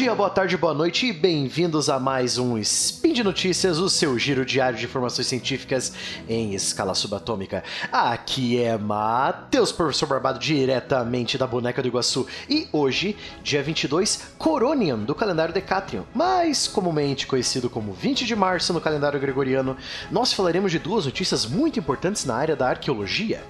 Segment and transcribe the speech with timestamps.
[0.00, 4.18] dia, boa tarde, boa noite e bem-vindos a mais um Spin de Notícias, o seu
[4.18, 5.92] giro diário de informações científicas
[6.26, 7.62] em escala subatômica.
[7.92, 12.26] Aqui é Matheus, professor Barbado, diretamente da Boneca do Iguaçu.
[12.48, 18.72] E hoje, dia 22, Coronian, do calendário Decatrium, mais comumente conhecido como 20 de março
[18.72, 19.76] no calendário gregoriano,
[20.10, 23.42] nós falaremos de duas notícias muito importantes na área da arqueologia.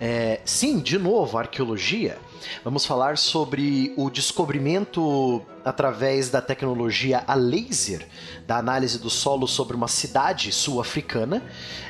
[0.00, 2.18] É, sim, de novo, arqueologia.
[2.62, 8.06] Vamos falar sobre o descobrimento através da tecnologia a laser
[8.46, 11.42] da análise do solo sobre uma cidade sul-africana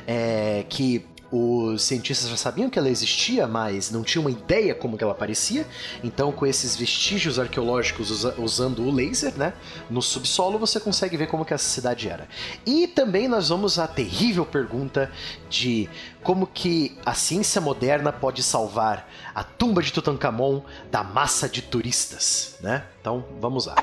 [0.07, 4.97] é, que os cientistas já sabiam que ela existia, mas não tinham uma ideia como
[4.97, 5.65] que ela aparecia.
[6.03, 9.53] Então, com esses vestígios arqueológicos usa usando o laser, né,
[9.89, 12.27] no subsolo, você consegue ver como que essa cidade era.
[12.65, 15.11] E também nós vamos à terrível pergunta
[15.49, 15.89] de
[16.23, 22.55] como que a ciência moderna pode salvar a tumba de Tutankhamon da massa de turistas,
[22.61, 22.85] né?
[23.01, 23.75] Então, vamos lá.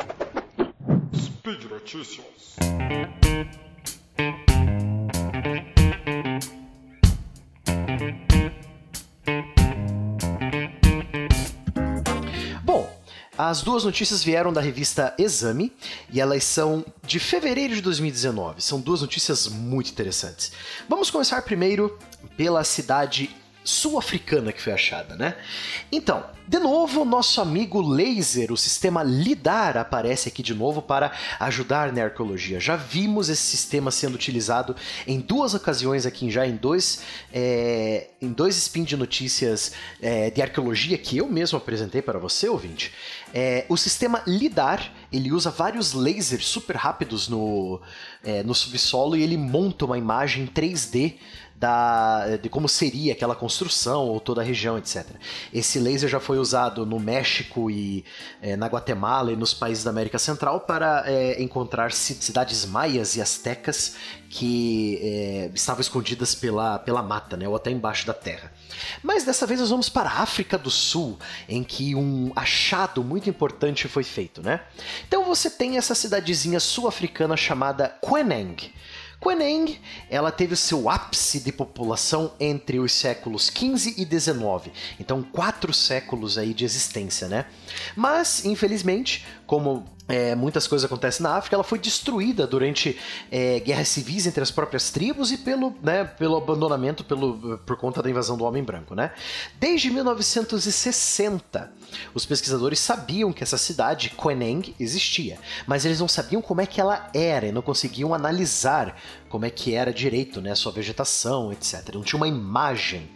[1.15, 2.35] Speed Notícias.
[13.37, 15.73] As duas notícias vieram da revista Exame
[16.13, 18.63] e elas são de fevereiro de 2019.
[18.63, 20.53] São duas notícias muito interessantes.
[20.89, 21.99] Vamos começar primeiro
[22.37, 25.35] pela cidade sul-africana que foi achada, né?
[25.91, 31.91] Então, de novo, nosso amigo Laser, o sistema LIDAR, aparece aqui de novo para ajudar
[31.91, 32.61] na arqueologia.
[32.61, 34.77] Já vimos esse sistema sendo utilizado
[35.07, 37.01] em duas ocasiões aqui, já em dois,
[37.33, 42.47] é, em dois spin de notícias é, de arqueologia que eu mesmo apresentei para você,
[42.47, 42.93] ouvinte.
[43.33, 47.81] É, o sistema LIDAR ele usa vários lasers super rápidos no,
[48.23, 51.15] é, no subsolo e ele monta uma imagem 3D
[51.57, 55.07] da, de como seria aquela construção ou toda a região, etc.
[55.53, 58.05] Esse laser já foi usado no México e
[58.43, 63.23] é, na Guatemala e nos países da América Central para é, encontrar cidades maias e
[63.23, 63.97] astecas
[64.29, 68.53] que é, estavam escondidas pela, pela mata, né, ou até embaixo da terra.
[69.01, 73.31] Mas dessa vez nós vamos para a África do Sul, em que um achado muito
[73.31, 74.61] importante foi feito, né?
[75.07, 78.57] Então você tem essa cidadezinha sul-africana chamada Queneng.
[79.25, 79.81] Queneng,
[80.11, 84.71] ela teve o seu ápice de população entre os séculos 15 e 19,
[85.01, 87.47] então quatro séculos aí de existência, né?
[87.97, 92.99] Mas, infelizmente, como é, muitas coisas acontecem na África, ela foi destruída durante
[93.31, 98.03] é, guerras civis entre as próprias tribos e pelo, né, pelo abandonamento pelo, por conta
[98.03, 98.95] da invasão do homem branco.
[98.95, 99.13] Né?
[99.59, 101.73] Desde 1960,
[102.13, 106.81] os pesquisadores sabiam que essa cidade, Queneng, existia, mas eles não sabiam como é que
[106.81, 109.01] ela era e não conseguiam analisar
[109.31, 111.95] como é que era direito, né, sua vegetação, etc.
[111.95, 113.11] Não tinha uma imagem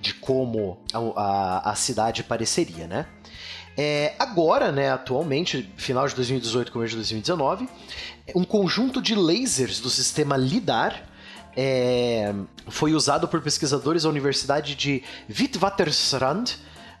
[0.00, 3.06] de como a, a, a cidade pareceria, né?
[3.76, 7.68] É, agora, né, atualmente, final de 2018, começo de 2019,
[8.34, 11.04] um conjunto de lasers do sistema LIDAR
[11.56, 12.34] é,
[12.68, 16.44] foi usado por pesquisadores da Universidade de Witwatersrand,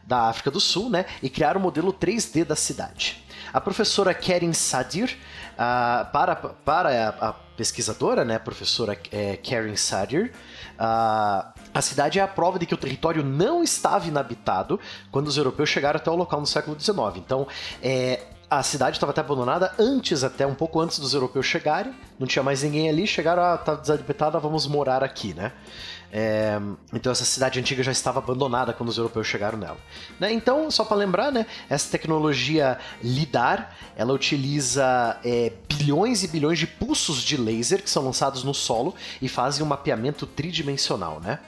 [0.02, 3.22] da África do Sul, né, e criaram o modelo 3D da cidade.
[3.52, 5.18] A professora Karen Sadir,
[5.54, 10.32] uh, para, para a, a, pesquisadora, né, a professora é, Karen Sadir,
[10.78, 15.36] uh, a cidade é a prova de que o território não estava inabitado quando os
[15.36, 16.96] europeus chegaram até o local no século XIX.
[17.16, 17.46] Então,
[17.82, 21.94] é, a cidade estava até abandonada antes, até um pouco antes dos europeus chegarem.
[22.18, 23.06] Não tinha mais ninguém ali.
[23.06, 25.52] Chegaram, ah, tá desabitada, vamos morar aqui, né?
[26.12, 26.60] É,
[26.92, 29.76] então essa cidade antiga já estava abandonada quando os europeus chegaram nela.
[30.18, 30.32] Né?
[30.32, 36.66] Então, só para lembrar, né, essa tecnologia LIDAR, ela utiliza é, bilhões e bilhões de
[36.66, 41.38] pulsos de laser que são lançados no solo e fazem um mapeamento tridimensional, né?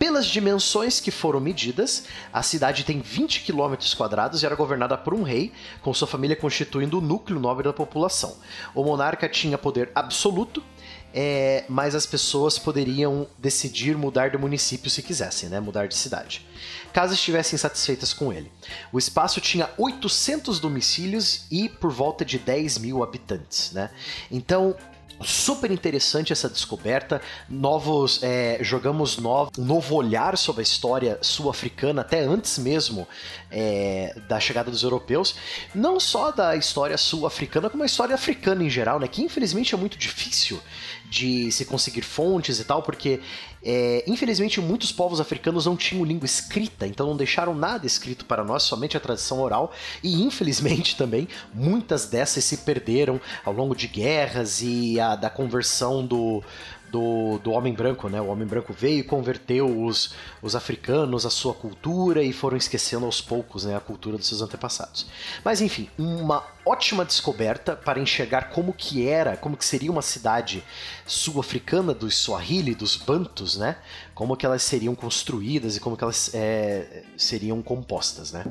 [0.00, 5.12] Pelas dimensões que foram medidas, a cidade tem 20 km quadrados e era governada por
[5.12, 5.52] um rei,
[5.82, 8.38] com sua família constituindo o núcleo nobre da população.
[8.74, 10.64] O monarca tinha poder absoluto,
[11.12, 15.60] é, mas as pessoas poderiam decidir mudar de município se quisessem, né?
[15.60, 16.46] mudar de cidade,
[16.94, 18.50] caso estivessem satisfeitas com ele.
[18.90, 23.70] O espaço tinha 800 domicílios e por volta de 10 mil habitantes.
[23.72, 23.90] Né?
[24.30, 24.74] Então,
[25.22, 27.20] super interessante essa descoberta.
[27.48, 33.06] Novos, é, jogamos novo, um novo olhar sobre a história sul-africana, até antes mesmo
[33.50, 35.34] é, da chegada dos europeus.
[35.74, 39.08] Não só da história sul-africana, como a história africana em geral, né?
[39.08, 40.60] Que infelizmente é muito difícil
[41.10, 43.20] de se conseguir fontes e tal, porque
[43.62, 48.44] é, infelizmente muitos povos africanos não tinham língua escrita, então não deixaram nada escrito para
[48.44, 49.72] nós, somente a tradição oral,
[50.02, 56.06] e infelizmente também muitas dessas se perderam ao longo de guerras e a da, conversão
[56.06, 56.42] do,
[56.90, 58.20] do, do homem branco, né?
[58.20, 63.06] O homem branco veio e converteu os, os africanos à sua cultura e foram esquecendo
[63.06, 65.06] aos poucos né, a cultura dos seus antepassados.
[65.44, 70.62] Mas enfim, uma ótima descoberta para enxergar como que era, como que seria uma cidade
[71.06, 73.76] sul-africana dos Swahili, dos Bantus, né?
[74.14, 78.44] Como que elas seriam construídas e como que elas é, seriam compostas, né?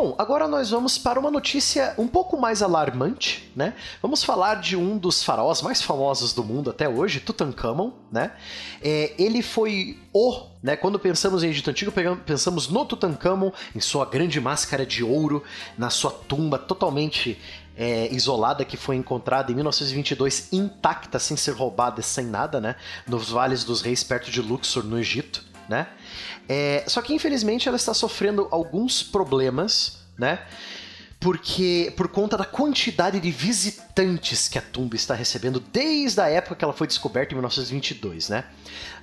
[0.00, 3.74] Bom, agora nós vamos para uma notícia um pouco mais alarmante, né?
[4.00, 8.30] Vamos falar de um dos faraós mais famosos do mundo até hoje, Tutankhamon, né?
[8.80, 10.76] É, ele foi o, né?
[10.76, 11.92] Quando pensamos em Egito Antigo,
[12.24, 15.42] pensamos no Tutankhamon, em sua grande máscara de ouro,
[15.76, 17.36] na sua tumba totalmente
[17.76, 22.76] é, isolada que foi encontrada em 1922 intacta, sem ser roubada, sem nada, né?
[23.04, 25.86] Nos Vales dos Reis, perto de Luxor, no Egito né?
[26.48, 30.40] É, só que infelizmente ela está sofrendo alguns problemas, né?
[31.20, 36.54] Porque por conta da quantidade de visitantes que a tumba está recebendo desde a época
[36.54, 38.44] que ela foi descoberta em 1922, né?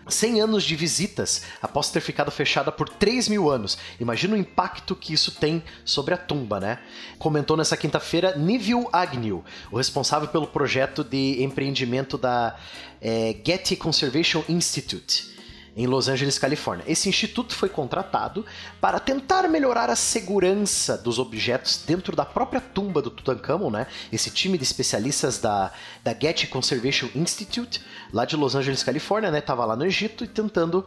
[0.07, 3.77] 100 anos de visitas após ter ficado fechada por 3 mil anos.
[3.99, 6.79] Imagina o impacto que isso tem sobre a tumba, né?
[7.19, 12.55] Comentou nessa quinta-feira Neville Agnew, o responsável pelo projeto de empreendimento da
[13.01, 15.34] é, Getty Conservation Institute
[15.75, 16.85] em Los Angeles, Califórnia.
[16.87, 18.45] Esse instituto foi contratado
[18.79, 23.87] para tentar melhorar a segurança dos objetos dentro da própria tumba do Tutankhamon, né?
[24.11, 25.71] Esse time de especialistas da,
[26.03, 27.81] da Getty Conservation Institute,
[28.13, 29.41] lá de Los Angeles, Califórnia, né?
[29.41, 30.85] Tava lá no Egito e tentando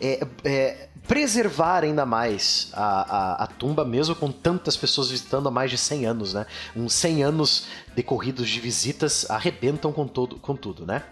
[0.00, 5.50] é, é, preservar ainda mais a, a, a, tumba, mesmo com tantas pessoas visitando há
[5.50, 6.46] mais de 100 anos, né?
[6.74, 11.02] Uns 100 anos decorridos de visitas arrebentam com, todo, com tudo, né?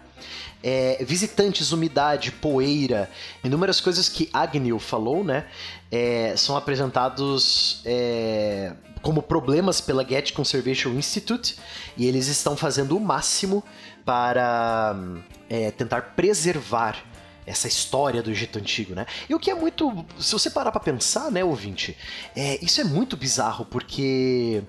[0.63, 3.09] É, visitantes, umidade, poeira,
[3.43, 5.45] inúmeras coisas que Agnew falou, né?
[5.91, 11.57] É, são apresentados é, como problemas pela Getty Conservation Institute
[11.97, 13.63] e eles estão fazendo o máximo
[14.05, 14.95] para
[15.49, 16.97] é, tentar preservar
[17.45, 19.07] essa história do Egito Antigo, né?
[19.27, 20.05] E o que é muito.
[20.19, 21.97] Se você parar pra pensar, né, ouvinte,
[22.35, 24.61] é, isso é muito bizarro, porque.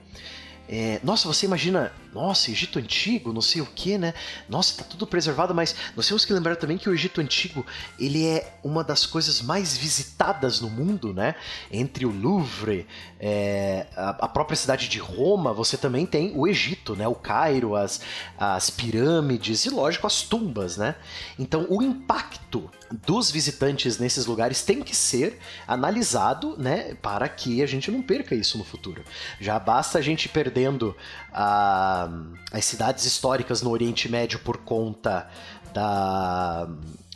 [0.67, 4.15] É, nossa, você imagina nossa, Egito Antigo, não sei o que, né?
[4.49, 7.65] Nossa, tá tudo preservado, mas nós temos que lembrar também que o Egito Antigo,
[7.99, 11.35] ele é uma das coisas mais visitadas no mundo, né?
[11.71, 12.87] Entre o Louvre,
[13.19, 17.07] é, a, a, própria cidade de Roma, você também tem o Egito, né?
[17.07, 18.01] O Cairo, as,
[18.37, 20.97] as pirâmides e, lógico, as tumbas, né?
[21.39, 22.71] Então, o impacto
[23.07, 26.95] dos visitantes nesses lugares tem que ser analisado, né?
[27.01, 29.05] Para que a gente não perca isso no futuro.
[29.41, 30.97] Já basta a gente perdendo
[31.33, 32.00] a
[32.53, 35.29] as cidades históricas no Oriente Médio por conta
[35.73, 36.69] da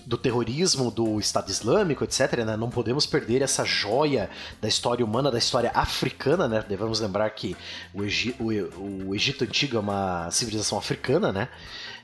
[0.07, 2.45] do terrorismo do Estado Islâmico, etc.
[2.45, 2.57] Né?
[2.57, 4.29] Não podemos perder essa joia
[4.61, 6.65] da história humana, da história africana, né?
[6.69, 7.57] Devemos lembrar que
[7.93, 11.49] o, Egi o, o Egito Antigo é uma civilização africana, né?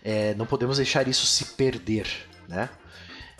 [0.03, 2.07] É, não podemos deixar isso se perder,
[2.49, 2.71] né?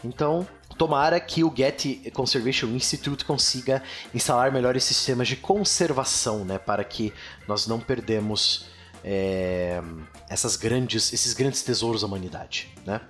[0.05, 0.47] Então,
[0.77, 3.83] tomara que o Getty Conservation Institute consiga
[4.15, 6.59] instalar melhores sistemas de conservação, né?
[6.59, 7.13] Para que
[7.47, 8.67] nós não perdemos
[9.05, 9.83] é,
[10.29, 13.01] essas grandes, esses grandes tesouros da humanidade, né?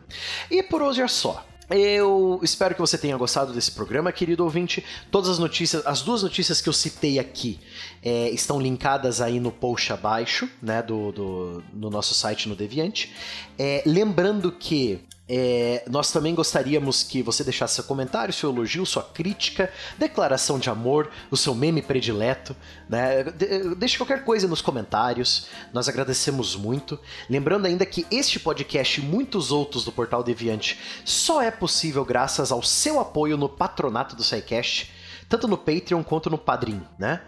[0.50, 1.46] E por hoje é só.
[1.70, 4.84] Eu espero que você tenha gostado desse programa, querido ouvinte.
[5.08, 7.60] Todas as notícias, as duas notícias que eu citei aqui
[8.02, 13.12] é, estão linkadas aí no post abaixo, né, do, do no nosso site no Deviante.
[13.56, 15.00] É, lembrando que
[15.32, 20.68] é, nós também gostaríamos que você deixasse seu comentário, seu elogio, sua crítica, declaração de
[20.68, 22.56] amor, o seu meme predileto,
[22.88, 23.22] né?
[23.22, 26.98] De deixe qualquer coisa nos comentários, nós agradecemos muito.
[27.28, 32.50] Lembrando ainda que este podcast e muitos outros do Portal Deviante só é possível graças
[32.50, 37.20] ao seu apoio no patronato do SciCast tanto no Patreon quanto no Padrim, né?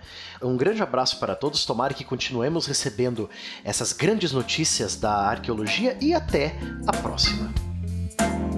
[0.42, 3.30] Um grande abraço para todos, tomara que continuemos recebendo
[3.62, 7.71] essas grandes notícias da arqueologia e até a próxima.
[8.20, 8.51] うん。